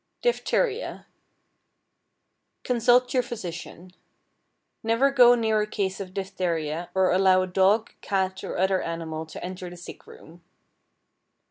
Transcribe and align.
=Diphtheria.= 0.23 1.05
Consult 2.63 3.13
your 3.13 3.21
physician. 3.21 3.91
Never 4.81 5.11
go 5.11 5.35
near 5.35 5.61
a 5.61 5.67
case 5.67 5.99
of 5.99 6.15
diphtheria 6.15 6.89
or 6.95 7.11
allow 7.11 7.43
a 7.43 7.45
dog, 7.47 7.91
cat, 8.01 8.43
or 8.43 8.57
other 8.57 8.81
animal 8.81 9.27
to 9.27 9.43
enter 9.45 9.69
the 9.69 9.77
sick 9.77 10.07
room. 10.07 10.41